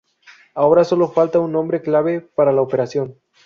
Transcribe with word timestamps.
Ahora 0.55 0.83
solo 0.83 1.09
faltaba 1.11 1.45
un 1.45 1.51
nombre 1.51 1.79
clave 1.83 2.21
para 2.21 2.51
la 2.51 2.61
operación. 2.63 3.19